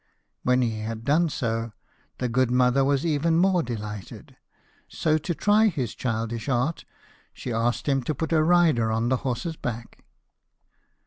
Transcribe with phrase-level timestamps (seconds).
[0.41, 1.73] When he had done so,
[2.17, 4.35] the good mother was even more delighted.
[4.87, 6.85] So, to try his childish art,
[7.33, 10.03] she asked him to put a rider on the horse's back.